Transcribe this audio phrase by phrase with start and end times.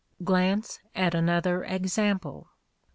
[0.23, 2.49] Glance at another ex ample.